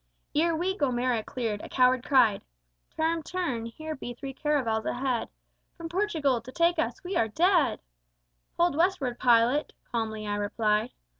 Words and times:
"Ere 0.33 0.55
we 0.55 0.75
Gomera 0.75 1.23
cleared, 1.23 1.61
a 1.61 1.69
coward 1.69 2.03
cried, 2.03 2.41
Turn, 2.97 3.21
turn: 3.21 3.67
here 3.67 3.93
be 3.93 4.15
three 4.15 4.33
caravels 4.33 4.83
ahead, 4.83 5.29
From 5.77 5.89
Portugal, 5.89 6.41
to 6.41 6.51
take 6.51 6.79
us: 6.79 7.03
we 7.03 7.15
are 7.17 7.27
dead! 7.27 7.81
Hold 8.57 8.75
Westward, 8.75 9.19
pilot, 9.19 9.73
calmly 9.91 10.25
I 10.25 10.37
replied. 10.37 10.89